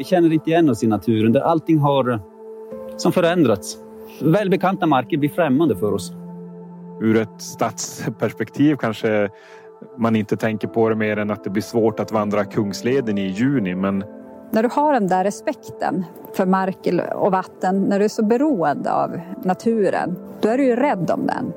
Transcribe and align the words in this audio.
Vi 0.00 0.04
känner 0.04 0.32
inte 0.32 0.50
igen 0.50 0.70
oss 0.70 0.84
i 0.84 0.86
naturen 0.86 1.32
där 1.32 1.40
allting 1.40 1.78
har 1.78 2.20
som 2.96 3.12
förändrats. 3.12 3.78
Välbekanta 4.22 4.86
marker 4.86 5.16
blir 5.16 5.28
främmande 5.28 5.76
för 5.76 5.92
oss. 5.92 6.12
Ur 7.00 7.16
ett 7.16 7.42
stadsperspektiv 7.42 8.76
kanske 8.76 9.28
man 9.98 10.16
inte 10.16 10.36
tänker 10.36 10.68
på 10.68 10.88
det 10.88 10.94
mer 10.94 11.16
än 11.16 11.30
att 11.30 11.44
det 11.44 11.50
blir 11.50 11.62
svårt 11.62 12.00
att 12.00 12.12
vandra 12.12 12.44
Kungsleden 12.44 13.18
i 13.18 13.26
juni. 13.26 13.74
Men 13.74 14.04
när 14.50 14.62
du 14.62 14.68
har 14.72 14.92
den 14.92 15.06
där 15.06 15.24
respekten 15.24 16.04
för 16.32 16.46
mark 16.46 16.88
och 17.14 17.32
vatten, 17.32 17.82
när 17.82 17.98
du 17.98 18.04
är 18.04 18.08
så 18.08 18.24
beroende 18.24 18.92
av 18.92 19.20
naturen, 19.42 20.16
då 20.40 20.48
är 20.48 20.58
du 20.58 20.64
ju 20.64 20.76
rädd 20.76 21.10
om 21.10 21.26
den. 21.26 21.52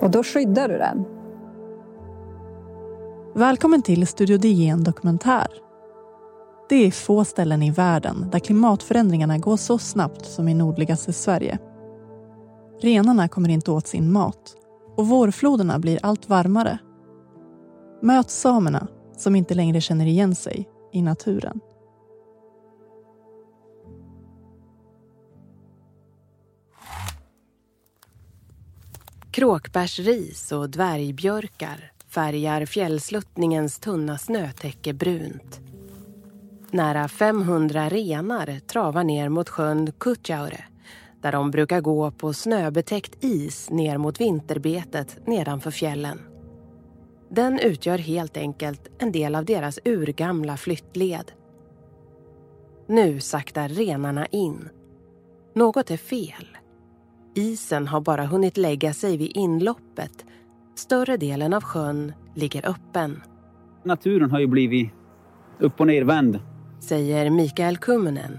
Och 0.00 0.10
då 0.10 0.22
skyddar 0.22 0.68
du 0.68 0.78
den. 0.78 1.04
Välkommen 3.34 3.82
till 3.82 4.06
Studio 4.06 4.38
DN 4.38 4.84
Dokumentär. 4.84 5.48
Det 6.68 6.86
är 6.86 6.90
få 6.90 7.24
ställen 7.24 7.62
i 7.62 7.70
världen 7.70 8.28
där 8.32 8.38
klimatförändringarna 8.38 9.38
går 9.38 9.56
så 9.56 9.78
snabbt 9.78 10.26
som 10.26 10.48
i 10.48 10.54
nordligaste 10.54 11.12
Sverige. 11.12 11.58
Renarna 12.80 13.28
kommer 13.28 13.48
inte 13.48 13.70
åt 13.70 13.86
sin 13.86 14.12
mat 14.12 14.56
och 14.96 15.08
vårfloderna 15.08 15.78
blir 15.78 15.98
allt 16.02 16.28
varmare. 16.28 16.78
Möt 18.02 18.30
samerna 18.30 18.86
som 19.16 19.36
inte 19.36 19.54
längre 19.54 19.80
känner 19.80 20.06
igen 20.06 20.34
sig 20.34 20.68
i 20.92 21.02
naturen. 21.02 21.60
Kråkbärsris 29.32 30.52
och 30.52 30.70
dvärgbjörkar 30.70 31.92
färgar 32.08 32.66
fjällsluttningens 32.66 33.78
tunna 33.78 34.18
snötäcke 34.18 34.92
brunt. 34.92 35.60
Nära 36.70 37.08
500 37.08 37.88
renar 37.88 38.60
travar 38.60 39.04
ner 39.04 39.28
mot 39.28 39.48
sjön 39.48 39.92
Kutjaure 39.92 40.64
där 41.22 41.32
de 41.32 41.50
brukar 41.50 41.80
gå 41.80 42.10
på 42.10 42.32
snöbetäckt 42.32 43.24
is 43.24 43.70
ner 43.70 43.98
mot 43.98 44.20
vinterbetet 44.20 45.26
nedanför 45.26 45.70
fjällen. 45.70 46.20
Den 47.28 47.58
utgör 47.58 47.98
helt 47.98 48.36
enkelt 48.36 48.90
en 48.98 49.12
del 49.12 49.34
av 49.34 49.44
deras 49.44 49.78
urgamla 49.84 50.56
flyttled. 50.56 51.32
Nu 52.86 53.20
saktar 53.20 53.68
renarna 53.68 54.26
in. 54.26 54.68
Något 55.54 55.90
är 55.90 55.96
fel. 55.96 56.56
Isen 57.34 57.88
har 57.88 58.00
bara 58.00 58.24
hunnit 58.24 58.56
lägga 58.56 58.92
sig 58.92 59.16
vid 59.16 59.36
inloppet. 59.36 60.24
Större 60.74 61.16
delen 61.16 61.54
av 61.54 61.62
sjön 61.62 62.12
ligger 62.34 62.68
öppen. 62.68 63.22
Naturen 63.84 64.30
har 64.30 64.40
ju 64.40 64.46
blivit 64.46 64.90
upp 65.58 65.80
och 65.80 65.86
nervänd. 65.86 66.38
Säger 66.80 67.30
Mikael 67.30 67.76
Kummunen, 67.76 68.38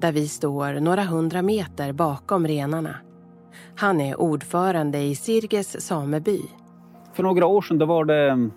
där 0.00 0.12
vi 0.12 0.28
står 0.28 0.80
några 0.80 1.04
hundra 1.04 1.42
meter 1.42 1.92
bakom 1.92 2.46
renarna. 2.46 2.94
Han 3.76 4.00
är 4.00 4.20
ordförande 4.20 4.98
i 4.98 5.14
Sirges 5.14 5.86
sameby. 5.86 6.40
För 7.12 7.22
några 7.22 7.46
år 7.46 7.62
sedan 7.62 7.78
då 7.78 7.86
var 7.86 8.04
det, 8.04 8.50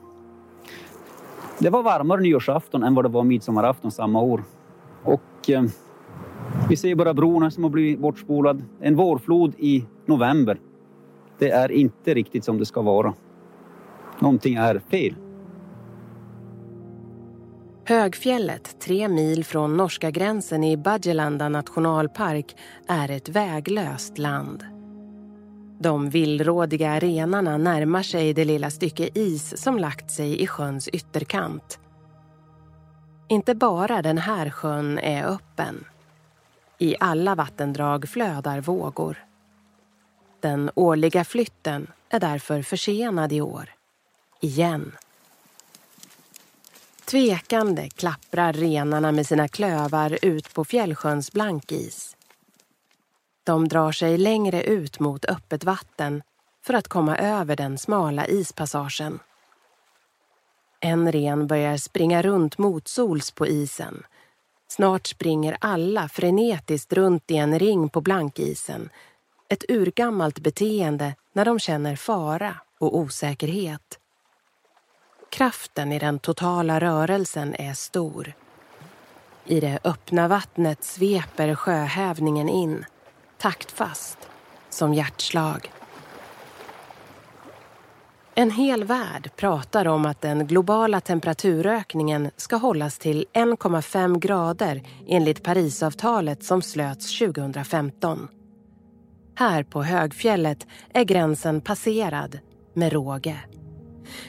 det 1.59 1.69
var 1.69 1.83
varmare 1.83 2.21
nyårsafton 2.21 2.83
än 2.83 2.95
vad 2.95 3.05
det 3.05 3.09
var 3.09 3.23
midsommarafton 3.23 3.91
samma 3.91 4.21
år. 4.21 4.43
Och 5.03 5.49
eh, 5.49 5.63
vi 6.69 6.75
ser 6.75 6.95
bara 6.95 7.13
bron 7.13 7.51
som 7.51 7.63
har 7.63 7.71
blivit 7.71 7.99
bortspolad. 7.99 8.63
En 8.81 8.95
vårflod 8.95 9.53
i 9.57 9.85
november. 10.05 10.59
Det 11.39 11.49
är 11.51 11.71
inte 11.71 12.13
riktigt 12.13 12.45
som 12.45 12.57
det 12.57 12.65
ska 12.65 12.81
vara. 12.81 13.13
Någonting 14.19 14.55
är 14.55 14.79
fel. 14.79 15.15
Högfjället, 17.85 18.79
tre 18.79 19.07
mil 19.07 19.45
från 19.45 19.77
norska 19.77 20.11
gränsen 20.11 20.63
i 20.63 20.77
Badjelanda 20.77 21.49
nationalpark, 21.49 22.55
är 22.87 23.11
ett 23.11 23.29
väglöst 23.29 24.17
land. 24.17 24.63
De 25.79 26.09
villrådiga 26.09 26.99
renarna 26.99 27.57
närmar 27.57 28.03
sig 28.03 28.33
det 28.33 28.45
lilla 28.45 28.69
stycke 28.69 29.09
is 29.13 29.63
som 29.63 29.77
lagt 29.77 30.11
sig 30.11 30.41
i 30.41 30.47
sjöns 30.47 30.87
ytterkant. 30.87 31.79
Inte 33.27 33.55
bara 33.55 34.01
den 34.01 34.17
här 34.17 34.49
sjön 34.49 34.99
är 34.99 35.25
öppen. 35.25 35.85
I 36.81 36.95
alla 36.99 37.35
vattendrag 37.35 38.09
flödar 38.09 38.61
vågor. 38.61 39.25
Den 40.39 40.71
årliga 40.75 41.23
flytten 41.23 41.87
är 42.09 42.19
därför 42.19 42.61
försenad 42.61 43.33
i 43.33 43.41
år. 43.41 43.73
Igen. 44.41 44.91
Tvekande 47.05 47.89
klapprar 47.89 48.53
renarna 48.53 49.11
med 49.11 49.27
sina 49.27 49.47
klövar 49.47 50.19
ut 50.21 50.53
på 50.53 50.65
fjällsjöns 50.65 51.31
blankis. 51.31 52.17
De 53.43 53.67
drar 53.67 53.91
sig 53.91 54.17
längre 54.17 54.63
ut 54.63 54.99
mot 54.99 55.25
öppet 55.25 55.63
vatten 55.63 56.23
för 56.65 56.73
att 56.73 56.87
komma 56.87 57.17
över 57.17 57.55
den 57.55 57.77
smala 57.77 58.27
ispassagen. 58.27 59.19
En 60.79 61.11
ren 61.11 61.47
börjar 61.47 61.77
springa 61.77 62.21
runt 62.21 62.57
motsols 62.57 63.31
på 63.31 63.47
isen. 63.47 64.03
Snart 64.71 65.07
springer 65.07 65.57
alla 65.61 66.09
frenetiskt 66.09 66.93
runt 66.93 67.31
i 67.31 67.35
en 67.35 67.59
ring 67.59 67.89
på 67.89 68.01
blankisen. 68.01 68.89
Ett 69.47 69.65
urgammalt 69.69 70.39
beteende 70.39 71.15
när 71.33 71.45
de 71.45 71.59
känner 71.59 71.95
fara 71.95 72.55
och 72.79 72.97
osäkerhet. 72.97 73.99
Kraften 75.29 75.91
i 75.91 75.99
den 75.99 76.19
totala 76.19 76.79
rörelsen 76.79 77.55
är 77.55 77.73
stor. 77.73 78.33
I 79.45 79.59
det 79.59 79.79
öppna 79.83 80.27
vattnet 80.27 80.83
sveper 80.83 81.55
sjöhävningen 81.55 82.49
in, 82.49 82.85
taktfast, 83.37 84.17
som 84.69 84.93
hjärtslag. 84.93 85.71
En 88.39 88.51
hel 88.51 88.83
värld 88.83 89.31
pratar 89.35 89.87
om 89.87 90.05
att 90.05 90.21
den 90.21 90.47
globala 90.47 91.01
temperaturökningen 91.01 92.31
ska 92.37 92.55
hållas 92.55 92.99
till 92.99 93.25
1,5 93.33 94.19
grader 94.19 94.81
enligt 95.07 95.43
Parisavtalet 95.43 96.43
som 96.43 96.61
slöts 96.61 97.19
2015. 97.19 98.27
Här 99.35 99.63
på 99.63 99.83
högfjället 99.83 100.67
är 100.93 101.03
gränsen 101.03 101.61
passerad 101.61 102.39
med 102.73 102.93
råge. 102.93 103.39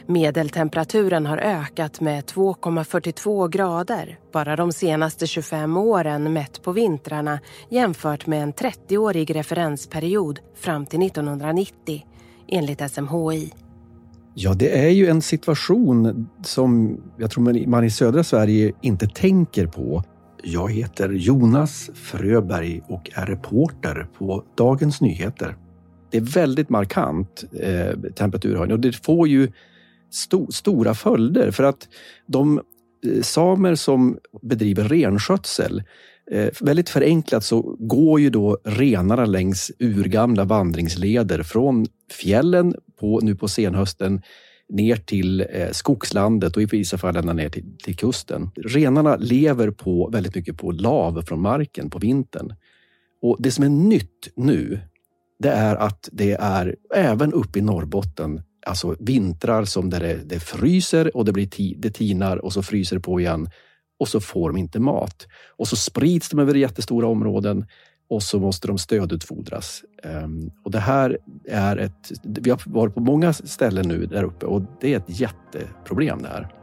Medeltemperaturen 0.06 1.26
har 1.26 1.38
ökat 1.38 2.00
med 2.00 2.24
2,42 2.24 3.48
grader 3.48 4.18
bara 4.32 4.56
de 4.56 4.72
senaste 4.72 5.26
25 5.26 5.76
åren 5.76 6.32
mätt 6.32 6.62
på 6.62 6.72
vintrarna 6.72 7.40
jämfört 7.68 8.26
med 8.26 8.42
en 8.42 8.54
30-årig 8.54 9.36
referensperiod 9.36 10.40
fram 10.54 10.86
till 10.86 11.02
1990 11.02 12.06
enligt 12.48 12.90
SMHI. 12.90 13.52
Ja, 14.34 14.54
det 14.54 14.78
är 14.78 14.88
ju 14.88 15.06
en 15.06 15.22
situation 15.22 16.28
som 16.42 17.00
jag 17.16 17.30
tror 17.30 17.66
man 17.66 17.84
i 17.84 17.90
södra 17.90 18.24
Sverige 18.24 18.72
inte 18.82 19.06
tänker 19.06 19.66
på. 19.66 20.04
Jag 20.42 20.72
heter 20.72 21.08
Jonas 21.08 21.90
Fröberg 21.94 22.82
och 22.88 23.10
är 23.14 23.26
reporter 23.26 24.06
på 24.18 24.44
Dagens 24.56 25.00
Nyheter. 25.00 25.56
Det 26.10 26.16
är 26.16 26.20
väldigt 26.20 26.68
markant 26.68 27.44
eh, 27.60 28.12
temperaturhöjning 28.16 28.72
och 28.72 28.80
det 28.80 29.04
får 29.04 29.28
ju 29.28 29.52
sto 30.10 30.52
stora 30.52 30.94
följder 30.94 31.50
för 31.50 31.64
att 31.64 31.88
de 32.26 32.60
eh, 33.06 33.22
samer 33.22 33.74
som 33.74 34.18
bedriver 34.42 34.84
renskötsel 34.84 35.82
Eh, 36.32 36.48
väldigt 36.60 36.88
förenklat 36.88 37.44
så 37.44 37.76
går 37.78 38.20
ju 38.20 38.30
då 38.30 38.58
renarna 38.64 39.24
längs 39.24 39.72
urgamla 39.78 40.44
vandringsleder 40.44 41.42
från 41.42 41.86
fjällen 42.12 42.74
på, 43.00 43.20
nu 43.22 43.34
på 43.34 43.48
senhösten 43.48 44.22
ner 44.68 44.96
till 44.96 45.40
eh, 45.40 45.70
skogslandet 45.72 46.56
och 46.56 46.62
i 46.62 46.66
vissa 46.66 46.98
fall 46.98 47.16
ända 47.16 47.32
ner 47.32 47.48
till, 47.48 47.76
till 47.84 47.96
kusten. 47.96 48.50
Renarna 48.56 49.16
lever 49.16 49.70
på 49.70 50.10
väldigt 50.12 50.34
mycket 50.34 50.58
på 50.58 50.70
lav 50.70 51.22
från 51.22 51.40
marken 51.40 51.90
på 51.90 51.98
vintern. 51.98 52.54
Och 53.22 53.36
det 53.38 53.50
som 53.50 53.64
är 53.64 53.68
nytt 53.68 54.28
nu, 54.36 54.80
det 55.38 55.50
är 55.50 55.76
att 55.76 56.08
det 56.12 56.32
är 56.32 56.76
även 56.94 57.32
uppe 57.32 57.58
i 57.58 57.62
Norrbotten 57.62 58.42
alltså 58.66 58.96
vintrar 59.00 59.64
som 59.64 59.90
där 59.90 60.00
det, 60.00 60.20
det 60.24 60.40
fryser 60.40 61.16
och 61.16 61.24
det, 61.24 61.32
blir 61.32 61.76
det 61.76 61.90
tinar 61.90 62.36
och 62.36 62.52
så 62.52 62.62
fryser 62.62 62.96
det 62.96 63.02
på 63.02 63.20
igen 63.20 63.48
och 64.00 64.08
så 64.08 64.20
får 64.20 64.50
de 64.50 64.56
inte 64.56 64.80
mat. 64.80 65.26
Och 65.56 65.68
så 65.68 65.76
sprids 65.76 66.28
de 66.28 66.38
över 66.38 66.54
jättestora 66.54 67.06
områden 67.06 67.66
och 68.10 68.22
så 68.22 68.40
måste 68.40 68.68
de 68.68 68.78
stödutfodras. 68.78 69.84
Ehm, 70.02 70.50
och 70.64 70.70
det 70.70 70.78
här 70.78 71.18
är 71.48 71.76
ett... 71.76 72.12
Vi 72.22 72.50
har 72.50 72.60
varit 72.64 72.94
på 72.94 73.00
många 73.00 73.32
ställen 73.32 73.88
nu 73.88 74.06
där 74.06 74.24
uppe 74.24 74.46
och 74.46 74.62
det 74.80 74.94
är 74.94 74.96
ett 74.96 75.20
jätteproblem 75.20 76.22
det 76.22 76.28
här. 76.28 76.59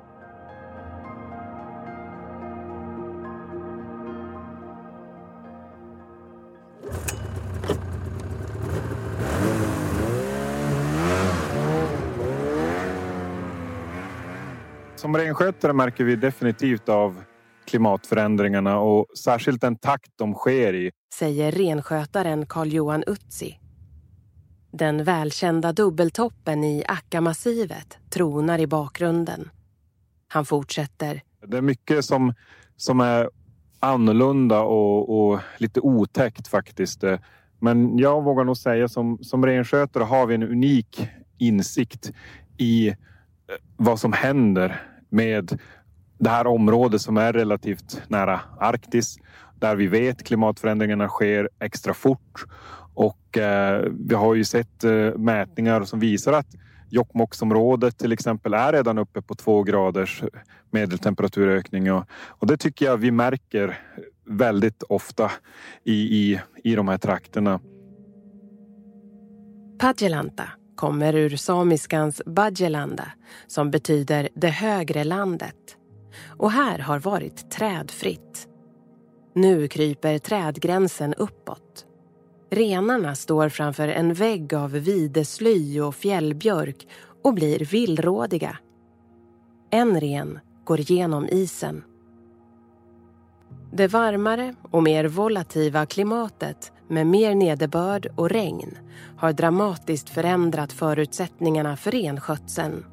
Som 14.98 15.18
renskötare 15.18 15.74
märker 15.74 16.04
vi 16.04 16.16
definitivt 16.16 16.90
av 16.90 17.24
klimatförändringarna 17.66 18.80
och 18.80 19.06
särskilt 19.18 19.62
den 19.62 19.76
takt 19.76 20.12
de 20.16 20.34
sker 20.34 20.74
i. 20.74 20.92
Säger 21.14 21.52
renskötaren 21.52 22.46
Carl-Johan 22.46 23.04
Utsi. 23.08 23.60
Den 24.72 25.04
välkända 25.04 25.74
dubbeltoppen 25.74 26.64
i 26.64 26.84
Akkamassivet 26.88 27.98
tronar 28.10 28.60
i 28.60 28.68
bakgrunden. 28.68 29.50
Han 30.28 30.46
fortsätter. 30.46 31.22
Det 31.48 31.58
är 31.58 31.62
mycket 31.62 32.06
som, 32.06 32.34
som 32.76 33.00
är 33.00 33.30
annorlunda 33.80 34.62
och, 34.62 35.30
och 35.30 35.40
lite 35.58 35.80
otäckt 35.80 36.48
faktiskt. 36.48 37.04
Men 37.60 37.98
jag 37.98 38.24
vågar 38.24 38.44
nog 38.44 38.58
säga 38.58 38.88
som, 38.88 39.18
som 39.22 39.46
renskötare 39.46 40.04
har 40.04 40.28
vi 40.28 40.36
en 40.36 40.44
unik 40.44 41.08
insikt 41.38 42.12
i 42.58 42.96
vad 43.78 44.00
som 44.00 44.14
händer 44.14 44.82
med 45.10 45.60
det 46.20 46.30
här 46.30 46.48
området 46.48 47.02
som 47.02 47.18
är 47.18 47.34
relativt 47.34 48.02
nära 48.08 48.40
Arktis 48.60 49.18
där 49.60 49.76
vi 49.76 49.88
vet 49.88 50.24
klimatförändringarna 50.24 51.08
sker 51.08 51.50
extra 51.60 51.94
fort. 51.94 52.46
Och 52.94 53.38
eh, 53.38 53.86
vi 54.00 54.16
har 54.16 54.36
ju 54.36 54.44
sett 54.44 54.84
eh, 54.84 55.14
mätningar 55.18 55.84
som 55.84 56.00
visar 56.00 56.34
att 56.34 56.48
Jokkmokksområdet 56.90 57.98
till 57.98 58.12
exempel 58.12 58.54
är 58.54 58.74
redan 58.74 58.98
uppe 58.98 59.22
på 59.22 59.36
två 59.36 59.64
graders 59.64 60.24
medeltemperaturökning. 60.72 61.92
Och, 61.92 62.04
och 62.28 62.48
det 62.48 62.58
tycker 62.58 62.86
jag 62.86 62.98
vi 62.98 63.12
märker 63.12 63.80
väldigt 64.26 64.84
ofta 64.84 65.32
i, 65.84 65.94
i, 65.94 66.42
i 66.64 66.76
de 66.76 66.88
här 66.88 66.98
trakterna. 66.98 67.60
Padjelanta 69.80 70.44
kommer 70.78 71.16
ur 71.16 71.36
samiskans 71.38 72.22
Badjelanda 72.26 73.12
som 73.48 73.72
betyder 73.72 74.30
det 74.34 74.50
högre 74.50 75.04
landet. 75.04 75.78
Och 76.38 76.52
här 76.52 76.80
har 76.80 77.00
varit 77.00 77.52
trädfritt. 77.52 78.48
Nu 79.34 79.68
kryper 79.68 80.18
trädgränsen 80.18 81.14
uppåt. 81.14 81.86
Renarna 82.50 83.16
står 83.16 83.50
framför 83.50 83.88
en 83.88 84.14
vägg 84.14 84.54
av 84.54 84.72
videsly 84.72 85.80
och 85.80 85.96
fjällbjörk 85.96 86.88
och 87.24 87.34
blir 87.34 87.60
villrådiga. 87.60 88.58
En 89.70 90.00
ren 90.00 90.40
går 90.64 90.80
genom 90.80 91.28
isen. 91.30 91.84
Det 93.72 93.88
varmare 93.88 94.56
och 94.72 94.84
mer 94.84 95.06
volativa 95.06 95.86
klimatet 95.86 96.72
med 96.88 97.08
mer 97.08 97.36
nederbörd 97.36 98.08
och 98.16 98.30
regn 98.30 98.78
har 99.18 99.34
dramatiskt 99.34 100.10
förändrat 100.10 100.74
förutsättningarna 100.74 101.78
för 101.78 101.92
renskötseln. 101.92 102.86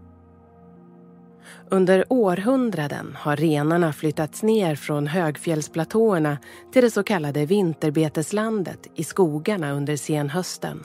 Under 1.71 2.05
århundraden 2.09 3.15
har 3.17 3.37
renarna 3.37 3.93
flyttats 3.93 4.43
ner 4.43 4.75
från 4.75 5.07
högfjällsplatåerna 5.07 6.39
till 6.73 6.83
det 6.83 6.91
så 6.91 7.03
kallade 7.03 7.47
vinterbeteslandet 7.47 8.91
i 8.95 9.05
skogarna 9.05 9.73
under 9.73 9.97
senhösten. 9.97 10.85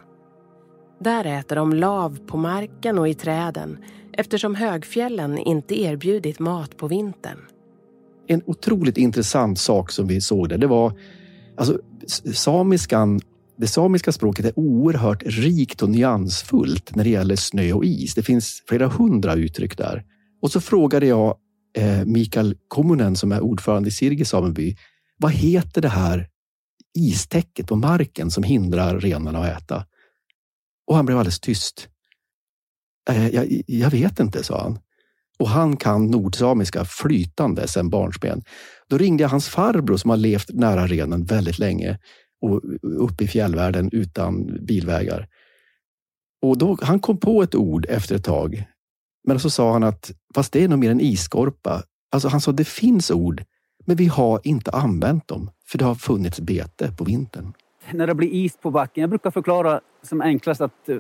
Där 1.00 1.26
äter 1.26 1.56
de 1.56 1.74
lav 1.74 2.20
på 2.28 2.38
marken 2.38 3.00
och 3.00 3.10
i 3.10 3.14
träden 3.14 3.78
eftersom 4.14 4.56
högfjällen 4.56 5.38
inte 5.38 5.82
erbjudit 5.82 6.40
mat 6.40 6.78
på 6.78 6.88
vintern. 6.88 7.40
En 8.28 8.42
otroligt 8.46 8.98
intressant 8.98 9.60
sak 9.60 9.92
som 9.92 10.08
vi 10.08 10.22
såg 10.22 10.50
där, 10.50 10.58
det 10.58 10.68
var 10.68 10.94
alltså 11.60 11.80
samiskan 12.34 13.22
det 13.60 13.68
samiska 13.68 14.12
språket 14.12 14.46
är 14.46 14.60
oerhört 14.60 15.24
rikt 15.26 15.82
och 15.82 15.90
nyansfullt 15.90 16.96
när 16.96 17.04
det 17.04 17.10
gäller 17.10 17.36
snö 17.36 17.74
och 17.74 17.86
is. 17.86 18.16
Det 18.16 18.24
finns 18.24 18.64
flera 18.68 18.88
hundra 18.88 19.34
uttryck 19.34 19.78
där. 19.78 20.06
Och 20.42 20.52
så 20.52 20.62
frågade 20.62 21.06
jag 21.06 21.38
eh, 21.78 22.06
Mikael 22.06 22.58
Kommunen 22.68 23.16
som 23.16 23.32
är 23.32 23.42
ordförande 23.42 23.90
i 23.90 23.92
Sirge 23.92 24.26
sameby. 24.26 24.76
Vad 25.18 25.32
heter 25.32 25.82
det 25.82 25.90
här 25.90 26.28
istäcket 26.98 27.68
på 27.68 27.76
marken 27.76 28.32
som 28.32 28.44
hindrar 28.44 29.00
renarna 29.00 29.40
att 29.40 29.62
äta? 29.62 29.86
Och 30.88 30.96
han 30.96 31.06
blev 31.06 31.18
alldeles 31.18 31.40
tyst. 31.40 31.88
Eh, 33.10 33.28
jag, 33.28 33.62
jag 33.68 33.90
vet 33.90 34.20
inte, 34.20 34.44
sa 34.44 34.62
han. 34.62 34.80
Och 35.40 35.50
han 35.50 35.78
kan 35.78 36.08
nordsamiska 36.08 36.86
flytande 36.86 37.68
sedan 37.68 37.90
barnsben. 37.90 38.44
Då 38.88 38.98
ringde 38.98 39.24
jag 39.24 39.30
hans 39.30 39.50
farbror 39.50 39.98
som 39.98 40.10
har 40.10 40.18
levt 40.18 40.50
nära 40.50 40.88
renen 40.88 41.26
väldigt 41.26 41.60
länge 41.60 42.00
och 42.42 42.62
uppe 42.82 43.24
i 43.24 43.28
fjällvärlden 43.28 43.90
utan 43.92 44.66
bilvägar. 44.66 45.28
Och 46.42 46.58
då, 46.58 46.78
han 46.82 47.00
kom 47.00 47.18
på 47.18 47.44
ett 47.44 47.56
ord 47.56 47.86
efter 47.90 48.16
ett 48.16 48.24
tag 48.24 48.66
men 49.30 49.40
så 49.40 49.50
sa 49.50 49.74
han 49.74 49.84
att 49.84 50.12
fast 50.36 50.54
det 50.54 50.64
är 50.64 50.68
nog 50.68 50.80
mer 50.80 50.92
en 50.92 51.02
isskorpa. 51.02 51.84
Alltså 52.12 52.28
han 52.28 52.42
sa 52.42 52.52
det 52.52 52.68
finns 52.68 53.12
ord, 53.12 53.44
men 53.86 53.96
vi 53.96 54.06
har 54.06 54.42
inte 54.44 54.72
använt 54.72 55.28
dem 55.28 55.50
för 55.68 55.78
det 55.78 55.86
har 55.86 55.96
funnits 55.96 56.40
bete 56.40 56.92
på 56.98 57.04
vintern. 57.04 57.54
När 57.92 58.08
det 58.08 58.16
blir 58.16 58.30
is 58.30 58.58
på 58.58 58.72
backen, 58.72 59.02
jag 59.02 59.10
brukar 59.10 59.32
förklara 59.32 59.82
som 60.02 60.22
enklast 60.22 60.62
att 60.62 60.90
eh, 60.90 60.98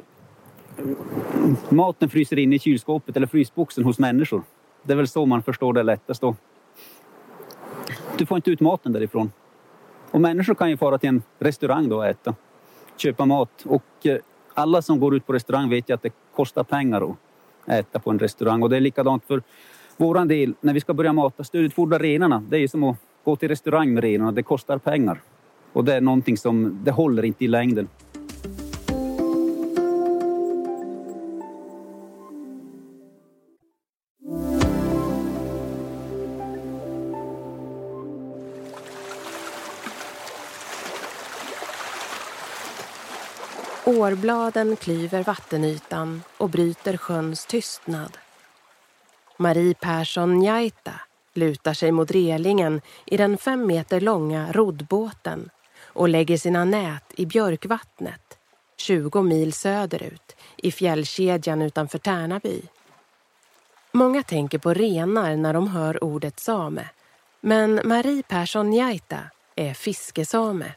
maten 1.69 2.09
fryser 2.09 2.39
in 2.39 2.53
i 2.53 2.59
kylskåpet 2.59 3.17
eller 3.17 3.27
frysboxen 3.27 3.83
hos 3.83 3.99
människor. 3.99 4.43
Det 4.83 4.93
är 4.93 4.97
väl 4.97 5.07
så 5.07 5.25
man 5.25 5.43
förstår 5.43 5.73
det 5.73 5.83
lättast 5.83 6.21
då. 6.21 6.35
Du 8.17 8.25
får 8.25 8.37
inte 8.37 8.51
ut 8.51 8.59
maten 8.59 8.93
därifrån. 8.93 9.31
Och 10.11 10.21
människor 10.21 10.55
kan 10.55 10.69
ju 10.69 10.77
fara 10.77 10.97
till 10.97 11.09
en 11.09 11.23
restaurang 11.39 11.89
då 11.89 11.97
och 11.97 12.05
äta, 12.05 12.35
köpa 12.97 13.25
mat. 13.25 13.65
Och 13.65 14.05
eh, 14.05 14.17
alla 14.53 14.81
som 14.81 14.99
går 14.99 15.15
ut 15.15 15.27
på 15.27 15.33
restaurang 15.33 15.69
vet 15.69 15.89
ju 15.89 15.93
att 15.93 16.01
det 16.01 16.13
kostar 16.35 16.63
pengar 16.63 17.01
att 17.01 17.15
äta 17.67 17.99
på 17.99 18.09
en 18.09 18.19
restaurang. 18.19 18.63
Och 18.63 18.69
det 18.69 18.77
är 18.77 18.81
likadant 18.81 19.23
för 19.27 19.41
våran 19.97 20.27
del. 20.27 20.53
När 20.61 20.73
vi 20.73 20.79
ska 20.79 20.93
börja 20.93 21.13
mata 21.13 21.43
stödutfodra 21.43 21.99
renarna, 21.99 22.43
det 22.49 22.57
är 22.57 22.67
som 22.67 22.83
att 22.83 22.97
gå 23.23 23.35
till 23.35 23.49
restaurang 23.49 23.93
med 23.93 24.03
renarna. 24.03 24.31
Det 24.31 24.43
kostar 24.43 24.77
pengar. 24.77 25.21
Och 25.73 25.85
det 25.85 25.95
är 25.95 26.01
någonting 26.01 26.37
som, 26.37 26.79
det 26.83 26.91
håller 26.91 27.25
inte 27.25 27.45
i 27.45 27.47
längden. 27.47 27.87
Årbladen 44.09 44.75
klyver 44.75 45.23
vattenytan 45.23 46.23
och 46.37 46.49
bryter 46.49 46.97
sjöns 46.97 47.45
tystnad. 47.45 48.17
Marie 49.37 49.73
Persson 49.73 50.39
Njaita 50.39 50.93
lutar 51.33 51.73
sig 51.73 51.91
mot 51.91 52.11
relingen 52.11 52.81
i 53.05 53.17
den 53.17 53.37
fem 53.37 53.67
meter 53.67 54.01
långa 54.01 54.51
roddbåten 54.51 55.49
och 55.83 56.09
lägger 56.09 56.37
sina 56.37 56.65
nät 56.65 57.03
i 57.15 57.25
Björkvattnet, 57.25 58.37
20 58.77 59.21
mil 59.21 59.53
söderut, 59.53 60.35
i 60.57 60.71
fjällkedjan 60.71 61.61
utanför 61.61 61.97
Tärnaby. 61.97 62.61
Många 63.91 64.23
tänker 64.23 64.57
på 64.57 64.73
renar 64.73 65.35
när 65.35 65.53
de 65.53 65.67
hör 65.67 66.03
ordet 66.03 66.39
same, 66.39 66.89
men 67.41 67.81
Marie 67.85 68.23
Persson 68.23 68.69
Njaita 68.69 69.19
är 69.55 69.73
fiskesame. 69.73 70.73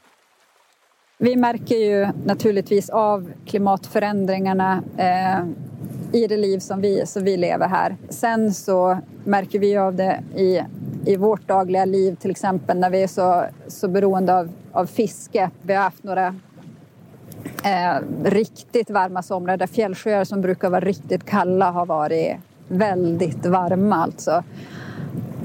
Vi 1.22 1.36
märker 1.36 1.76
ju 1.76 2.08
naturligtvis 2.24 2.90
av 2.90 3.32
klimatförändringarna 3.46 4.82
eh, 4.96 5.44
i 6.12 6.26
det 6.26 6.36
liv 6.36 6.58
som 6.58 6.80
vi, 6.80 7.06
som 7.06 7.24
vi 7.24 7.36
lever 7.36 7.68
här. 7.68 7.96
Sen 8.08 8.54
så 8.54 8.98
märker 9.24 9.58
vi 9.58 9.76
av 9.76 9.94
det 9.94 10.20
i, 10.36 10.60
i 11.06 11.16
vårt 11.16 11.48
dagliga 11.48 11.84
liv, 11.84 12.14
till 12.14 12.30
exempel 12.30 12.78
när 12.78 12.90
vi 12.90 13.02
är 13.02 13.06
så, 13.06 13.44
så 13.66 13.88
beroende 13.88 14.38
av, 14.38 14.50
av 14.72 14.86
fiske. 14.86 15.50
Vi 15.62 15.74
har 15.74 15.82
haft 15.82 16.04
några 16.04 16.26
eh, 17.64 17.96
riktigt 18.24 18.90
varma 18.90 19.22
somrar 19.22 19.56
där 19.56 19.66
fjällsjöar 19.66 20.24
som 20.24 20.40
brukar 20.40 20.70
vara 20.70 20.84
riktigt 20.84 21.24
kalla 21.24 21.70
har 21.70 21.86
varit 21.86 22.36
väldigt 22.68 23.46
varma 23.46 23.96
alltså. 23.96 24.44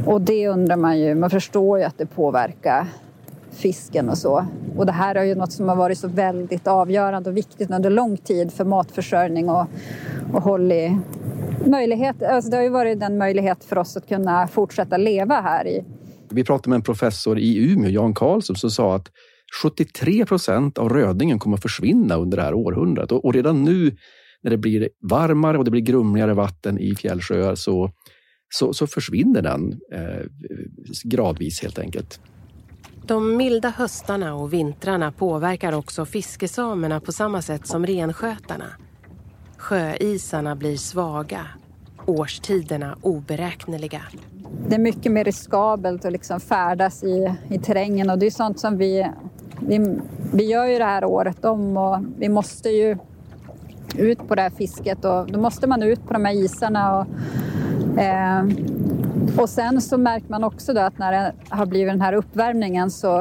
Och 0.06 0.22
det 0.22 0.48
undrar 0.48 0.76
man 0.76 1.00
ju, 1.00 1.16
man 1.16 1.30
förstår 1.30 1.80
ju 1.80 1.86
att 1.86 1.98
det 1.98 2.06
påverkar 2.06 2.88
fisken 3.58 4.10
och 4.10 4.18
så. 4.18 4.46
Och 4.78 4.86
det 4.86 4.92
här 4.92 5.16
är 5.16 5.24
ju 5.24 5.36
något 5.36 5.52
som 5.52 5.70
har 5.70 5.76
varit 5.76 5.98
så 5.98 6.08
väldigt 6.08 6.68
avgörande 6.68 7.30
och 7.30 7.38
viktigt 7.38 7.72
under 7.72 7.90
lång 7.90 8.18
tid 8.18 8.54
för 8.54 8.66
matförsörjning 8.66 9.50
och, 9.50 9.66
och 10.34 10.42
håll 10.42 10.72
i 10.72 11.00
möjlighet. 11.66 12.24
Alltså 12.24 12.52
det 12.52 12.58
har 12.58 12.64
ju 12.64 12.70
varit 12.70 13.00
den 13.00 13.18
möjlighet 13.18 13.64
för 13.64 13.78
oss 13.78 13.98
att 13.98 14.08
kunna 14.08 14.48
fortsätta 14.48 14.98
leva 14.98 15.42
här 15.42 15.68
i. 15.68 15.84
Vi 16.30 16.44
pratade 16.44 16.70
med 16.70 16.76
en 16.76 16.84
professor 16.84 17.40
i 17.40 17.72
Umeå, 17.72 17.90
Jan 17.90 18.14
Karlsson, 18.14 18.56
som 18.56 18.70
sa 18.70 18.96
att 18.96 19.12
73 19.64 20.26
procent 20.26 20.78
av 20.78 20.90
rödingen 20.90 21.40
kommer 21.40 21.58
att 21.58 21.62
försvinna 21.62 22.16
under 22.16 22.38
det 22.38 22.44
här 22.44 22.54
århundradet. 22.54 23.12
Och 23.12 23.34
redan 23.34 23.64
nu 23.64 23.96
när 24.44 24.52
det 24.52 24.58
blir 24.58 24.90
varmare 25.10 25.58
och 25.58 25.66
det 25.66 25.72
blir 25.72 25.82
grumligare 25.82 26.34
vatten 26.34 26.80
i 26.80 26.96
fjällsjöar 26.96 27.56
så, 27.56 27.92
så, 28.50 28.74
så 28.74 28.88
försvinner 28.88 29.42
den 29.42 29.80
eh, 29.94 30.26
gradvis 31.04 31.62
helt 31.62 31.80
enkelt. 31.80 32.20
De 33.08 33.38
milda 33.38 33.70
höstarna 33.70 34.36
och 34.36 34.54
vintrarna 34.54 35.12
påverkar 35.12 35.74
också 35.74 36.06
fiskesamerna 36.06 37.00
på 37.00 37.12
samma 37.12 37.42
sätt 37.42 37.68
som 37.68 37.86
renskötarna. 37.86 38.66
Sjöisarna 39.58 40.56
blir 40.56 40.78
svaga. 40.78 41.48
årstiderna 42.06 42.98
oberäkneliga. 43.02 44.02
Det 44.68 44.76
är 44.76 44.80
mycket 44.80 45.12
mer 45.12 45.24
riskabelt 45.24 46.06
att 46.06 46.12
liksom 46.12 46.40
färdas 46.40 47.04
i, 47.04 47.34
i 47.50 47.60
terrängen 47.60 48.10
och 48.10 48.20
det 48.20 48.26
är 48.26 48.32
sånt 48.32 48.60
som 48.60 48.78
vi, 48.78 49.08
vi, 49.60 50.00
vi 50.34 50.44
gör 50.44 50.66
ju 50.66 50.78
det 50.78 50.86
här 50.86 51.06
året 51.06 51.46
om 51.46 51.78
och 51.78 52.00
vi 52.18 52.30
måste 52.30 52.70
ju 52.70 52.98
ut 53.98 54.28
på 54.28 54.36
det 54.36 54.42
här 54.42 54.50
fisket 54.50 55.06
och 55.06 55.32
då 55.32 55.40
måste 55.40 55.68
man 55.68 55.84
ut 55.84 56.08
på 56.08 56.14
de 56.14 56.26
här 56.26 56.34
isarna. 56.34 57.00
Och, 57.00 57.08
eh, 58.00 58.46
och 59.38 59.50
sen 59.50 59.82
så 59.82 59.98
märker 59.98 60.30
man 60.30 60.44
också 60.44 60.74
då 60.74 60.82
att 60.82 60.98
när 60.98 61.12
det 61.12 61.34
har 61.50 61.66
blivit 61.66 61.94
den 61.94 62.02
här 62.02 62.14
uppvärmningen 62.14 62.92
så 62.92 63.20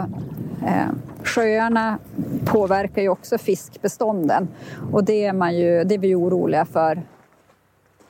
eh, 0.67 0.89
sjöarna 1.25 1.99
påverkar 2.45 3.03
ju 3.03 3.09
också 3.09 3.39
fiskbestånden 3.39 4.49
och 4.93 5.05
det 5.05 5.25
är, 5.25 5.33
man 5.33 5.57
ju, 5.57 5.85
det 5.85 5.95
är 5.95 5.99
vi 5.99 6.15
oroliga 6.15 6.65
för. 6.65 7.03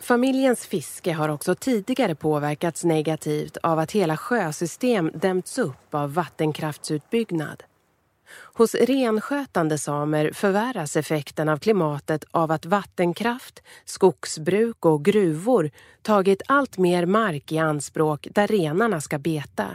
Familjens 0.01 0.67
fiske 0.67 1.13
har 1.13 1.29
också 1.29 1.55
tidigare 1.55 2.15
påverkats 2.15 2.85
negativt 2.85 3.57
av 3.57 3.79
att 3.79 3.93
hela 3.93 4.17
sjösystem 4.17 5.11
dämts 5.15 5.59
upp 5.59 5.95
av 5.95 6.15
vattenkraftsutbyggnad. 6.15 7.63
Hos 8.57 8.75
renskötande 8.75 9.79
samer 9.79 10.31
förvärras 10.33 10.97
effekten 10.97 11.49
av 11.49 11.59
klimatet 11.59 12.25
av 12.31 12.51
att 12.51 12.67
vattenkraft, 12.67 13.63
skogsbruk 13.85 14.85
och 14.85 15.05
gruvor 15.05 15.71
tagit 16.03 16.43
allt 16.47 16.79
mer 16.79 17.07
mark 17.07 17.53
i 17.53 17.59
anspråk 17.59 18.29
där 18.31 18.47
renarna 18.47 19.01
ska 19.01 19.19
beta. 19.19 19.67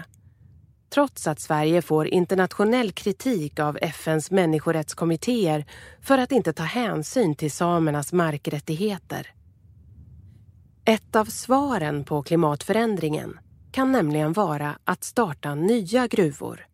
Trots 0.89 1.27
att 1.27 1.39
Sverige 1.39 1.81
får 1.81 2.07
internationell 2.07 2.91
kritik 2.91 3.59
av 3.59 3.77
FNs 3.81 4.31
människorättskommittéer 4.31 5.65
för 6.01 6.17
att 6.17 6.31
inte 6.31 6.53
ta 6.53 6.63
hänsyn 6.63 7.35
till 7.35 7.51
samernas 7.51 8.13
markrättigheter. 8.13 9.27
Ett 10.85 11.15
av 11.15 11.25
svaren 11.25 12.03
på 12.03 12.23
klimatförändringen 12.23 13.39
kan 13.71 13.91
nämligen 13.91 14.33
vara 14.33 14.77
att 14.83 15.03
starta 15.03 15.55
nya 15.55 16.07
gruvor, 16.07 16.65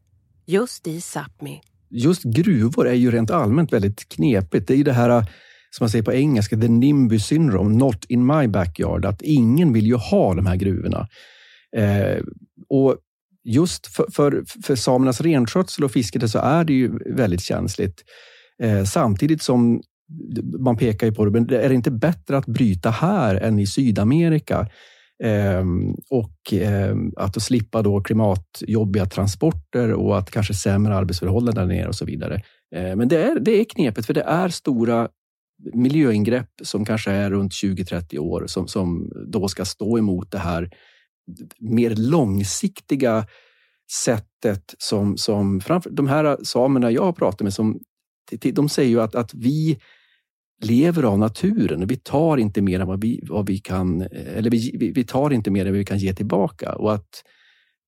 just 0.46 0.88
i 0.88 1.02
Sápmi 1.02 1.62
just 1.90 2.24
gruvor 2.24 2.88
är 2.88 2.94
ju 2.94 3.12
rent 3.12 3.32
allmänt 3.32 3.74
väldigt 3.74 4.10
knepigt. 4.10 4.68
Det 4.68 4.74
är 4.74 4.78
ju 4.78 4.84
det 4.84 4.94
här 4.94 5.26
som 5.72 5.84
man 5.84 5.90
säger 5.90 6.04
på 6.04 6.14
engelska, 6.14 6.58
the 6.58 6.68
NIMBY 6.68 7.20
syndrome, 7.20 7.78
not 7.78 8.06
in 8.06 8.26
my 8.26 8.48
backyard. 8.48 9.06
Att 9.06 9.22
ingen 9.22 9.74
vill 9.74 9.86
ju 9.86 9.96
ha 9.96 10.34
de 10.34 10.46
här 10.46 10.56
gruvorna. 10.56 11.08
Eh, 11.78 12.24
och 12.70 12.98
just 13.44 13.88
för, 13.88 14.06
för, 14.12 14.44
för 14.64 14.76
samernas 14.76 15.22
renskötsel 15.22 15.84
och 15.86 15.92
fiske 15.92 16.28
så 16.28 16.40
är 16.40 16.64
det 16.64 16.74
ju 16.74 16.92
väldigt 17.16 17.42
känsligt. 17.42 18.04
Eh, 18.64 18.84
samtidigt 18.84 19.42
som 19.42 19.82
man 20.60 20.78
pekar 20.78 21.08
ju 21.08 21.14
på 21.14 21.26
det, 21.26 21.32
men 21.32 21.50
är 21.50 21.70
det 21.70 21.76
inte 21.76 21.92
bättre 21.92 22.38
att 22.38 22.46
bryta 22.46 22.90
här 22.90 23.36
än 23.36 23.60
i 23.60 23.68
Sydamerika? 23.68 24.68
Ehm, 25.24 25.96
och 26.10 26.54
ehm, 26.54 27.14
att 27.16 27.42
slippa 27.42 27.82
då 27.82 28.02
klimatjobbiga 28.02 29.06
transporter 29.06 29.94
och 29.94 30.18
att 30.18 30.32
kanske 30.32 30.54
sämre 30.54 30.96
arbetsförhållanden 30.96 31.68
där 31.68 31.76
nere 31.76 31.88
och 31.88 31.96
så 31.96 32.06
vidare. 32.06 32.42
Ehm, 32.76 32.98
men 32.98 33.08
det 33.08 33.24
är, 33.24 33.40
det 33.40 33.52
är 33.52 33.64
knepigt 33.64 34.08
för 34.08 34.14
det 34.14 34.22
är 34.22 34.50
stora 34.50 35.10
miljöingrepp 35.74 36.50
som 36.64 36.86
kanske 36.86 37.12
är 37.12 37.30
runt 37.30 37.52
20-30 37.52 38.20
år 38.20 38.44
som, 38.48 38.68
som 38.68 39.12
då 39.28 39.48
ska 39.48 39.66
stå 39.66 39.98
emot 39.98 40.32
det 40.32 40.38
här 40.38 40.70
mer 41.60 41.96
långsiktiga 41.96 43.28
sättet 44.06 44.76
som, 44.78 45.18
som 45.18 45.62
framför, 45.62 45.90
de 45.90 46.08
här 46.08 46.38
samerna 46.44 46.92
jag 46.92 47.04
har 47.04 47.14
pratat 47.14 47.42
med, 47.42 47.54
som, 47.54 47.80
de 48.54 48.70
säger 48.70 48.90
ju 48.90 49.02
att, 49.02 49.16
att 49.16 49.34
vi 49.34 49.80
lever 50.62 51.04
av 51.04 51.20
naturen. 51.20 51.88
Vi 51.88 51.98
tar 51.98 52.38
inte 52.38 52.62
mer 52.62 52.80
än 52.80 52.88
vad 52.88 53.02
vi, 53.02 53.20
vad 53.24 53.48
vi 53.48 53.58
kan, 53.58 54.02
eh, 54.02 54.38
eller 54.38 54.50
vi, 54.50 54.92
vi 54.96 55.04
tar 55.04 55.34
inte 55.34 55.52
mer 55.52 55.66
än 55.66 55.72
vad 55.72 55.78
vi 55.78 55.86
kan 55.86 55.98
ge 55.98 56.14
tillbaka. 56.14 56.76
Och 56.76 56.94
att 56.94 57.24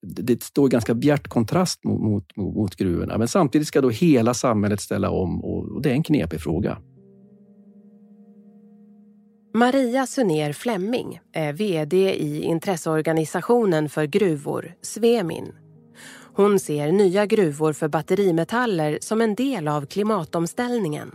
det 0.02 0.44
står 0.44 0.68
i 0.68 0.72
ganska 0.72 0.94
bjärt 0.94 1.28
kontrast 1.28 1.84
mot, 1.84 2.02
mot, 2.02 2.56
mot 2.56 2.76
gruvorna. 2.76 3.18
Men 3.18 3.28
samtidigt 3.28 3.68
ska 3.68 3.82
då 3.82 3.90
hela 3.90 4.34
samhället 4.34 4.82
ställa 4.82 5.10
om 5.10 5.44
och 5.44 5.82
det 5.82 5.90
är 5.90 5.94
en 5.94 6.04
knepig 6.04 6.42
fråga. 6.42 6.78
Maria 9.54 10.08
Suner 10.08 10.54
Flemming 10.54 11.20
är 11.34 11.54
VD 11.54 12.14
i 12.14 12.42
intresseorganisationen 12.42 13.90
för 13.90 14.06
gruvor, 14.06 14.74
Svemin. 14.82 15.54
Hon 16.36 16.60
ser 16.60 16.92
nya 16.92 17.26
gruvor 17.26 17.74
för 17.74 17.88
batterimetaller 17.88 18.98
som 19.02 19.22
en 19.22 19.36
del 19.36 19.68
av 19.68 19.86
klimatomställningen. 19.86 21.12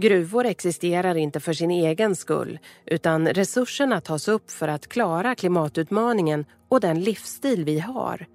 Gruvor 0.00 0.46
existerar 0.46 1.14
inte 1.14 1.40
för 1.40 1.52
sin 1.52 1.70
egen 1.70 2.16
skull 2.16 2.58
utan 2.86 3.28
resurserna 3.28 4.00
tas 4.00 4.28
upp 4.28 4.50
för 4.50 4.68
att 4.68 4.86
klara 4.86 5.34
klimatutmaningen 5.34 6.44
och 6.68 6.80
den 6.80 7.00
livsstil 7.00 7.64
vi 7.64 7.78
har. 7.78 8.26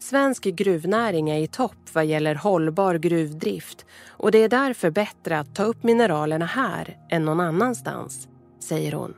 Svensk 0.00 0.44
gruvnäring 0.44 1.30
är 1.30 1.38
i 1.38 1.46
topp 1.46 1.78
vad 1.92 2.06
gäller 2.06 2.34
hållbar 2.34 2.94
gruvdrift 2.94 3.86
och 4.08 4.30
det 4.30 4.38
är 4.38 4.48
därför 4.48 4.90
bättre 4.90 5.38
att 5.38 5.54
ta 5.54 5.62
upp 5.62 5.82
mineralerna 5.82 6.46
här 6.46 6.96
än 7.10 7.24
någon 7.24 7.40
annanstans, 7.40 8.28
säger 8.60 8.92
hon. 8.92 9.14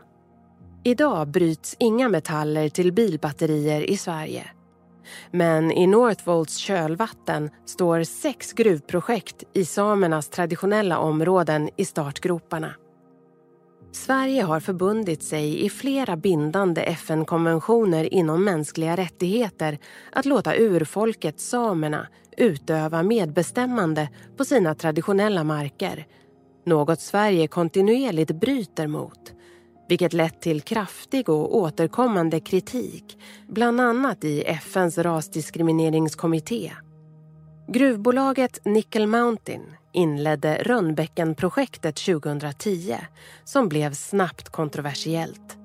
Idag 0.82 1.28
bryts 1.28 1.76
inga 1.78 2.08
metaller 2.08 2.68
till 2.68 2.92
bilbatterier 2.92 3.90
i 3.90 3.96
Sverige. 3.96 4.46
Men 5.30 5.72
i 5.72 5.86
Northvolts 5.86 6.56
kölvatten 6.56 7.50
står 7.66 8.02
sex 8.02 8.52
gruvprojekt 8.52 9.44
i 9.52 9.64
samernas 9.64 10.28
traditionella 10.28 10.98
områden 10.98 11.70
i 11.76 11.84
startgroparna. 11.84 12.74
Sverige 13.92 14.42
har 14.42 14.60
förbundit 14.60 15.22
sig 15.22 15.64
i 15.64 15.70
flera 15.70 16.16
bindande 16.16 16.82
FN-konventioner 16.82 18.14
inom 18.14 18.44
mänskliga 18.44 18.96
rättigheter 18.96 19.78
att 20.12 20.26
låta 20.26 20.56
urfolket 20.56 21.40
samerna 21.40 22.06
utöva 22.36 23.02
medbestämmande 23.02 24.08
på 24.36 24.44
sina 24.44 24.74
traditionella 24.74 25.44
marker. 25.44 26.06
Något 26.66 27.00
Sverige 27.00 27.46
kontinuerligt 27.46 28.30
bryter 28.30 28.86
mot 28.86 29.33
vilket 29.88 30.12
lett 30.12 30.40
till 30.40 30.60
kraftig 30.60 31.28
och 31.28 31.56
återkommande 31.56 32.40
kritik 32.40 33.18
bland 33.48 33.80
annat 33.80 34.24
i 34.24 34.42
FNs 34.42 34.98
rasdiskrimineringskommitté. 34.98 36.72
Gruvbolaget 37.68 38.64
Nickel 38.64 39.06
Mountain 39.06 39.62
inledde 39.92 40.58
Rönnbäckenprojektet 40.62 41.96
2010 41.96 42.96
som 43.44 43.68
blev 43.68 43.94
snabbt 43.94 44.48
kontroversiellt. 44.48 45.58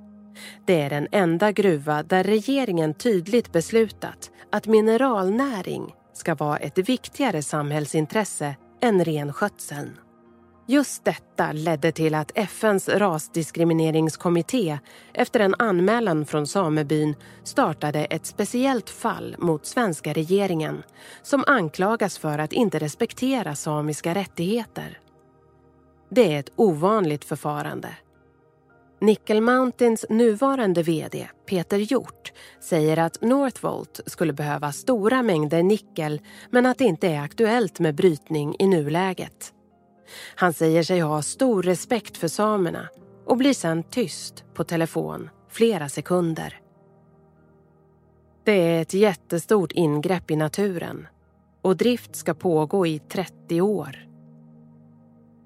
Det 0.66 0.82
är 0.82 0.90
den 0.90 1.08
enda 1.12 1.52
gruva 1.52 2.04
där 2.04 2.24
regeringen 2.24 2.94
tydligt 2.94 3.52
beslutat 3.52 4.32
att 4.52 4.68
mineralnäring 4.68 5.96
ska 6.14 6.36
vara 6.36 6.58
ett 6.58 6.78
viktigare 6.78 7.44
samhällsintresse 7.44 8.56
än 8.82 9.06
renskötseln. 9.06 9.98
Just 10.72 11.06
detta 11.06 11.52
ledde 11.52 11.92
till 11.92 12.16
att 12.16 12.32
FNs 12.36 12.90
rasdiskrimineringskommitté 12.90 14.80
efter 15.14 15.40
en 15.40 15.56
anmälan 15.60 16.26
från 16.26 16.48
samebyn 16.48 17.16
startade 17.44 18.06
ett 18.06 18.26
speciellt 18.26 18.90
fall 18.90 19.36
mot 19.40 19.66
svenska 19.66 20.14
regeringen 20.14 20.84
som 21.24 21.44
anklagas 21.48 22.18
för 22.18 22.40
att 22.40 22.54
inte 22.54 22.80
respektera 22.80 23.56
samiska 23.56 24.16
rättigheter. 24.16 25.00
Det 26.10 26.34
är 26.34 26.40
ett 26.40 26.52
ovanligt 26.56 27.26
förfarande. 27.26 27.90
Nickel 29.02 29.42
Mountains 29.42 30.06
nuvarande 30.10 30.84
vd 30.84 31.30
Peter 31.46 31.78
Hjort 31.78 32.34
säger 32.62 32.98
att 32.98 33.22
Northvolt 33.22 34.00
skulle 34.06 34.34
behöva 34.34 34.72
stora 34.72 35.24
mängder 35.24 35.64
nickel 35.64 36.22
men 36.50 36.66
att 36.66 36.78
det 36.78 36.86
inte 36.86 37.08
är 37.08 37.22
aktuellt 37.22 37.80
med 37.80 37.96
brytning 37.96 38.56
i 38.60 38.68
nuläget. 38.68 39.54
Han 40.36 40.54
säger 40.54 40.84
sig 40.84 41.00
ha 41.00 41.22
stor 41.22 41.64
respekt 41.64 42.18
för 42.18 42.28
samerna 42.28 42.90
och 43.26 43.38
blir 43.38 43.54
sen 43.54 43.84
tyst 43.84 44.44
på 44.54 44.64
telefon 44.64 45.30
flera 45.50 45.90
sekunder. 45.90 46.60
Det 48.44 48.52
är 48.52 48.82
ett 48.82 48.94
jättestort 48.94 49.72
ingrepp 49.72 50.32
i 50.32 50.36
naturen 50.36 51.08
och 51.62 51.78
drift 51.78 52.16
ska 52.16 52.34
pågå 52.34 52.88
i 52.88 53.00
30 53.00 53.62
år. 53.62 54.06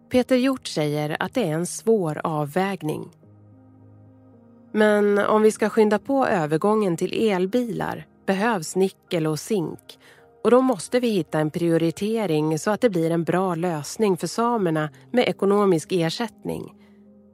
Peter 0.09 0.35
Hjort 0.35 0.67
säger 0.67 1.17
att 1.19 1.33
det 1.33 1.43
är 1.43 1.53
en 1.53 1.65
svår 1.65 2.21
avvägning. 2.23 3.09
Men 4.71 5.19
om 5.19 5.41
vi 5.41 5.51
ska 5.51 5.69
skynda 5.69 5.99
på 5.99 6.27
övergången 6.27 6.97
till 6.97 7.29
elbilar 7.29 8.07
behövs 8.25 8.75
nickel 8.75 9.27
och 9.27 9.39
zink 9.39 9.99
och 10.43 10.51
då 10.51 10.61
måste 10.61 10.99
vi 10.99 11.09
hitta 11.09 11.39
en 11.39 11.51
prioritering 11.51 12.59
så 12.59 12.71
att 12.71 12.81
det 12.81 12.89
blir 12.89 13.11
en 13.11 13.23
bra 13.23 13.55
lösning 13.55 14.17
för 14.17 14.27
samerna 14.27 14.89
med 15.11 15.27
ekonomisk 15.27 15.91
ersättning. 15.91 16.73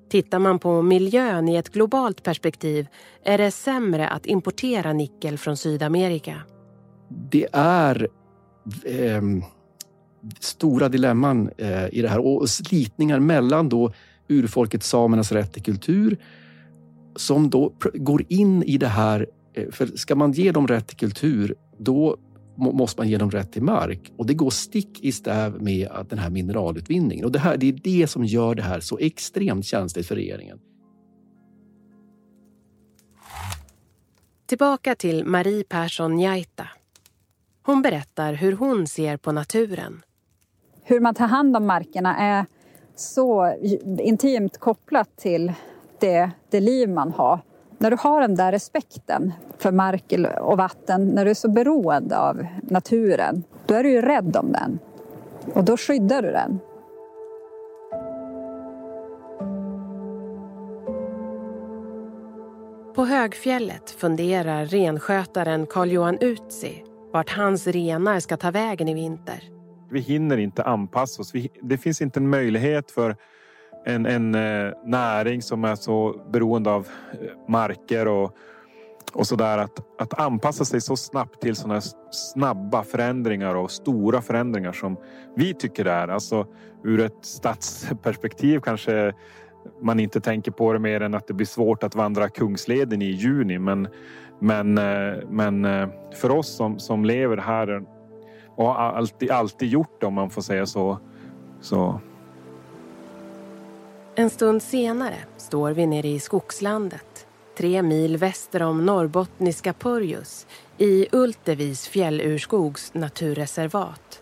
Tittar 0.10 0.40
man 0.40 0.60
på 0.60 0.82
miljön 0.82 1.50
i 1.50 1.56
ett 1.56 1.70
globalt 1.70 2.24
perspektiv 2.24 2.88
är 3.24 3.38
det 3.38 3.52
sämre 3.52 4.10
att 4.10 4.26
importera 4.26 4.94
nickel 4.94 5.38
från 5.38 5.58
Sydamerika. 5.58 6.36
Det 7.32 7.48
är 7.54 8.08
eh, 8.86 9.22
stora 10.40 10.90
dilemman 10.90 11.50
eh, 11.58 11.94
i 11.94 12.02
det 12.02 12.10
här 12.10 12.26
och 12.26 12.50
slitningar 12.50 13.20
mellan 13.20 13.70
då 13.70 13.94
urfolket 14.28 14.84
samernas 14.84 15.32
rätt 15.32 15.54
till 15.54 15.64
kultur 15.64 16.18
som 17.16 17.50
då 17.50 17.74
går 17.94 18.24
in 18.28 18.64
i 18.64 18.78
det 18.78 18.88
här. 18.88 19.28
Eh, 19.54 19.72
för 19.72 19.86
ska 19.86 20.16
man 20.16 20.32
ge 20.32 20.52
dem 20.52 20.68
rätt 20.68 20.88
till 20.88 20.98
kultur, 20.98 21.56
då 21.78 22.18
måste 22.60 23.02
man 23.02 23.10
ge 23.10 23.18
dem 23.18 23.32
rätt 23.32 23.52
till 23.52 23.64
mark. 23.64 24.12
Och 24.18 24.26
det 24.26 24.34
går 24.34 24.50
stick 24.50 25.04
i 25.04 25.12
stäv 25.12 25.62
med 25.62 25.90
den 26.10 26.20
här 26.20 26.30
mineralutvinningen. 26.30 27.26
Och 27.26 27.32
det, 27.32 27.40
här, 27.40 27.58
det 27.58 27.68
är 27.68 27.74
det 27.74 28.08
som 28.08 28.26
gör 28.26 28.56
det 28.56 28.62
här 28.62 28.80
så 28.80 28.98
extremt 28.98 29.66
känsligt 29.66 30.08
för 30.08 30.16
regeringen. 30.16 30.60
Tillbaka 34.46 34.96
till 34.96 35.26
Marie 35.26 35.64
Persson 35.64 36.20
Jaita. 36.20 36.68
Hon 37.64 37.82
berättar 37.82 38.34
hur 38.34 38.54
hon 38.54 38.88
ser 38.88 39.18
på 39.18 39.32
naturen. 39.32 40.02
Hur 40.84 41.00
man 41.00 41.16
tar 41.16 41.28
hand 41.28 41.58
om 41.58 41.68
markerna 41.68 42.18
är 42.18 42.46
så 42.96 43.58
intimt 44.00 44.58
kopplat 44.58 45.18
till 45.18 45.54
det, 46.00 46.32
det 46.50 46.60
liv 46.60 46.90
man 46.90 47.12
har. 47.12 47.42
När 47.82 47.92
du 47.92 47.98
har 48.00 48.22
den 48.22 48.36
där 48.36 48.52
respekten 48.52 49.34
för 49.58 49.72
mark 49.72 50.14
och 50.42 50.58
vatten, 50.58 51.08
när 51.08 51.26
du 51.26 51.32
är 51.32 51.36
så 51.36 51.50
beroende 51.50 52.18
av 52.18 52.46
naturen, 52.62 53.44
då 53.66 53.74
är 53.74 53.84
du 53.84 53.90
ju 53.92 54.02
rädd 54.02 54.38
om 54.38 54.52
den. 54.52 54.80
Och 55.54 55.64
då 55.64 55.78
skyddar 55.78 56.22
du 56.22 56.32
den. 56.32 56.60
På 62.96 63.06
högfjället 63.06 63.90
funderar 63.90 64.66
renskötaren 64.66 65.66
Carl-Johan 65.66 66.18
Utsi 66.22 66.84
vart 67.14 67.30
hans 67.30 67.68
renar 67.68 68.20
ska 68.20 68.38
ta 68.38 68.52
vägen 68.52 68.88
i 68.88 68.94
vinter. 68.94 69.44
Vi 69.92 70.00
hinner 70.00 70.38
inte 70.38 70.64
anpassa 70.64 71.22
oss. 71.22 71.34
det 71.62 71.78
finns 71.78 72.02
inte 72.02 72.20
en 72.20 72.30
möjlighet 72.30 72.92
för 72.92 73.16
en, 73.90 74.06
en 74.06 74.36
eh, 74.36 74.74
näring 74.86 75.42
som 75.42 75.64
är 75.64 75.76
så 75.76 76.22
beroende 76.32 76.72
av 76.72 76.88
eh, 77.12 77.18
marker 77.48 78.08
och, 78.08 78.36
och 79.14 79.28
sådär 79.28 79.58
att, 79.58 80.02
att 80.02 80.20
anpassa 80.20 80.66
sig 80.66 80.82
så 80.82 80.96
snabbt 80.96 81.42
till 81.42 81.56
sådana 81.56 81.82
snabba 82.12 82.84
förändringar 82.84 83.56
och 83.56 83.72
stora 83.72 84.22
förändringar 84.22 84.72
som 84.72 84.98
vi 85.36 85.54
tycker 85.54 85.84
det 85.84 85.92
är. 85.92 86.08
Alltså 86.08 86.48
ur 86.84 87.00
ett 87.00 87.18
stadsperspektiv 87.22 88.60
kanske 88.60 89.14
man 89.82 90.00
inte 90.00 90.22
tänker 90.22 90.52
på 90.52 90.74
det 90.74 90.80
mer 90.80 91.02
än 91.02 91.14
att 91.14 91.28
det 91.28 91.34
blir 91.34 91.46
svårt 91.46 91.84
att 91.84 91.96
vandra 91.96 92.30
Kungsleden 92.30 93.02
i 93.02 93.12
juni. 93.12 93.60
Men, 93.60 93.88
men, 94.40 94.78
eh, 94.78 95.18
men 95.30 95.66
eh, 95.66 95.90
för 96.22 96.32
oss 96.32 96.48
som, 96.48 96.80
som 96.80 97.06
lever 97.06 97.38
här 97.38 97.84
och 98.56 98.66
har 98.66 98.76
alltid, 98.76 99.32
alltid 99.32 99.70
gjort 99.70 100.02
det 100.02 100.06
om 100.06 100.14
man 100.14 100.30
får 100.30 100.42
säga 100.42 100.66
så, 100.66 101.00
så 101.62 102.02
en 104.20 104.30
stund 104.30 104.64
senare 104.64 105.16
står 105.38 105.72
vi 105.72 105.86
nere 105.86 106.08
i 106.08 106.20
skogslandet 106.20 107.28
tre 107.58 107.82
mil 107.82 108.18
väster 108.18 108.62
om 108.62 108.86
norrbottniska 108.86 109.74
Porjus 109.74 110.48
i 110.78 111.08
Ultevis 111.12 111.88
fjällurskogs 111.88 112.94
naturreservat. 112.94 114.22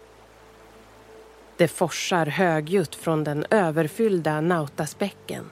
Det 1.58 1.68
forsar 1.68 2.25
högljutt 2.25 2.96
från 2.96 3.24
den 3.24 3.46
överfyllda 3.50 4.42
Nautasbäcken. 4.42 5.46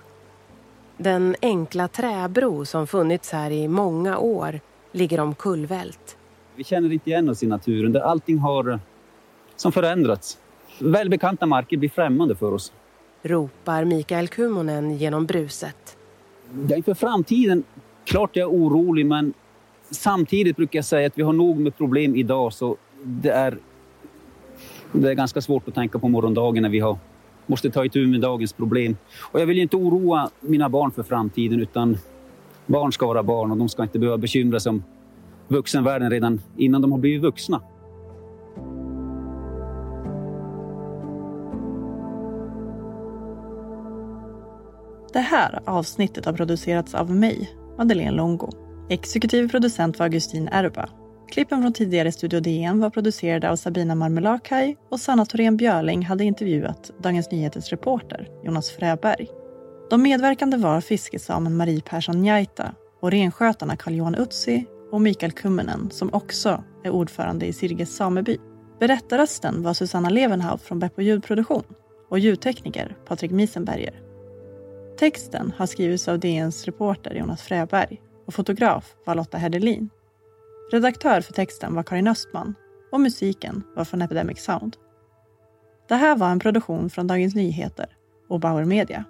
Den 0.97 1.35
enkla 1.41 1.87
träbro 1.87 2.65
som 2.65 2.87
funnits 2.87 3.31
här 3.31 3.51
i 3.51 3.67
många 3.67 4.17
år 4.17 4.59
ligger 4.91 5.19
omkullvält. 5.19 6.17
Vi 6.55 6.63
känner 6.63 6.93
inte 6.93 7.09
igen 7.09 7.29
oss 7.29 7.43
i 7.43 7.47
naturen 7.47 7.91
där 7.91 8.01
allting 8.01 8.37
har 8.37 8.71
eh, 8.71 8.79
som 9.55 9.71
förändrats. 9.71 10.37
Välbekanta 10.79 11.45
marker 11.45 11.77
blir 11.77 11.89
främmande 11.89 12.35
för 12.35 12.51
oss 12.51 12.73
ropar 13.25 13.85
Mikael 13.85 14.27
Kumonen 14.27 14.97
genom 14.97 15.25
bruset. 15.25 15.97
Ja, 16.69 16.75
inför 16.75 16.93
framtiden, 16.93 17.63
klart 18.05 18.35
jag 18.35 18.43
är 18.43 18.57
orolig 18.57 19.05
men 19.05 19.33
samtidigt 19.91 20.55
brukar 20.55 20.77
jag 20.77 20.85
säga 20.85 21.07
att 21.07 21.17
vi 21.17 21.23
har 21.23 21.33
nog 21.33 21.59
med 21.59 21.77
problem 21.77 22.15
idag 22.15 22.53
så 22.53 22.77
det 23.03 23.29
är, 23.29 23.57
det 24.91 25.09
är 25.09 25.13
ganska 25.13 25.41
svårt 25.41 25.67
att 25.67 25.75
tänka 25.75 25.99
på 25.99 26.07
morgondagen 26.07 26.63
när 26.63 26.69
vi 26.69 26.79
har, 26.79 26.97
måste 27.45 27.69
ta 27.69 27.85
itu 27.85 28.07
med 28.07 28.21
dagens 28.21 28.53
problem. 28.53 28.97
Och 29.31 29.39
jag 29.41 29.45
vill 29.45 29.59
inte 29.59 29.77
oroa 29.77 30.29
mina 30.39 30.69
barn 30.69 30.91
för 30.91 31.03
framtiden 31.03 31.59
utan 31.59 31.97
barn 32.65 32.91
ska 32.91 33.07
vara 33.07 33.23
barn 33.23 33.51
och 33.51 33.57
de 33.57 33.69
ska 33.69 33.83
inte 33.83 33.99
behöva 33.99 34.17
bekymra 34.17 34.59
sig 34.59 34.69
om 34.69 34.83
vuxenvärlden 35.47 36.09
redan 36.09 36.41
innan 36.57 36.81
de 36.81 36.91
har 36.91 36.99
blivit 36.99 37.21
vuxna. 37.21 37.61
Det 45.15 45.21
här 45.21 45.59
avsnittet 45.65 46.25
har 46.25 46.33
producerats 46.33 46.95
av 46.95 47.11
mig, 47.11 47.49
Madeleine 47.77 48.11
Longo. 48.11 48.49
Exekutiv 48.89 49.49
producent 49.49 49.99
var 49.99 50.05
Augustin 50.05 50.49
Erba. 50.51 50.89
Klippen 51.31 51.61
från 51.61 51.73
tidigare 51.73 52.11
Studio 52.11 52.39
DN 52.39 52.79
var 52.79 52.89
producerade 52.89 53.49
av 53.49 53.55
Sabina 53.55 53.95
Marmelakai 53.95 54.75
och 54.91 54.99
Sanna 54.99 55.25
Thorén 55.25 55.57
Björling 55.57 56.05
hade 56.05 56.23
intervjuat 56.23 56.91
Dagens 57.03 57.31
Nyheters 57.31 57.69
reporter 57.69 58.27
Jonas 58.43 58.69
Fröberg. 58.69 59.27
De 59.89 60.01
medverkande 60.01 60.57
var 60.57 60.81
fiskesamen 60.81 61.57
Marie 61.57 61.81
Persson 61.81 62.21
Njaita 62.21 62.75
och 63.01 63.11
renskötarna 63.11 63.75
Carl-Johan 63.77 64.15
Utsi 64.15 64.65
och 64.91 65.01
Mikael 65.01 65.31
Kummenen 65.31 65.91
som 65.91 66.13
också 66.13 66.63
är 66.83 66.89
ordförande 66.89 67.45
i 67.45 67.53
Sirges 67.53 67.95
sameby. 67.95 68.37
Berättarrösten 68.79 69.63
var 69.63 69.73
Susanna 69.73 70.09
Levenhaug 70.09 70.61
från 70.61 70.79
Beppo 70.79 71.01
ljudproduktion 71.01 71.63
och 72.09 72.19
ljudtekniker 72.19 72.95
Patrik 73.07 73.31
Miesenberger. 73.31 74.04
Texten 74.97 75.53
har 75.57 75.65
skrivits 75.65 76.07
av 76.07 76.19
DNs 76.19 76.65
reporter 76.65 77.15
Jonas 77.15 77.41
Fröberg 77.41 78.01
och 78.27 78.33
fotograf 78.33 78.95
var 79.05 79.15
Lotta 79.15 79.37
Hedelin. 79.37 79.89
Redaktör 80.71 81.21
för 81.21 81.33
texten 81.33 81.75
var 81.75 81.83
Karin 81.83 82.07
Östman 82.07 82.55
och 82.91 82.99
musiken 83.01 83.63
var 83.75 83.85
från 83.85 84.01
Epidemic 84.01 84.43
Sound. 84.43 84.77
Det 85.87 85.95
här 85.95 86.15
var 86.15 86.29
en 86.29 86.39
produktion 86.39 86.89
från 86.89 87.07
Dagens 87.07 87.35
Nyheter 87.35 87.87
och 88.29 88.39
Bauer 88.39 88.65
Media. 88.65 89.05